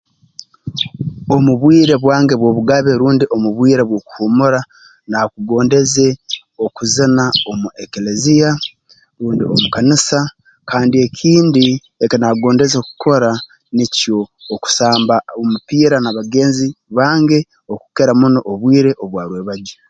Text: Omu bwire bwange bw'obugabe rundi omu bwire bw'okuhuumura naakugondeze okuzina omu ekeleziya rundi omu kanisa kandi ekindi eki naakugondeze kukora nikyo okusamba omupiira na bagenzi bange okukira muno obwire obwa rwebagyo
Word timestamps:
Omu 1.35 1.51
bwire 1.61 1.95
bwange 2.03 2.33
bw'obugabe 2.39 2.91
rundi 3.01 3.25
omu 3.35 3.49
bwire 3.57 3.83
bw'okuhuumura 3.85 4.59
naakugondeze 5.09 6.07
okuzina 6.65 7.25
omu 7.51 7.67
ekeleziya 7.83 8.49
rundi 9.19 9.43
omu 9.53 9.67
kanisa 9.75 10.19
kandi 10.69 10.95
ekindi 11.05 11.67
eki 12.03 12.15
naakugondeze 12.17 12.77
kukora 12.87 13.31
nikyo 13.75 14.17
okusamba 14.53 15.15
omupiira 15.39 15.97
na 16.01 16.11
bagenzi 16.17 16.67
bange 16.97 17.39
okukira 17.73 18.11
muno 18.19 18.39
obwire 18.51 18.91
obwa 19.03 19.21
rwebagyo 19.27 19.77